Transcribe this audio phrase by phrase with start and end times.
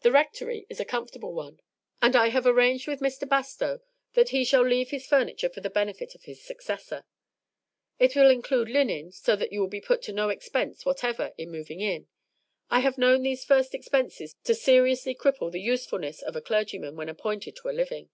[0.00, 1.60] The Rectory is a comfortable one,
[2.02, 3.28] and I have arranged with Mr.
[3.28, 3.82] Bastow
[4.14, 7.04] that he shall leave his furniture for the benefit of his successor.
[8.00, 11.52] It will include linen, so that you will be put to no expense whatever in
[11.52, 12.08] moving in.
[12.68, 17.08] I have known these first expenses to seriously cripple the usefulness of a clergyman when
[17.08, 18.10] appointed to a living."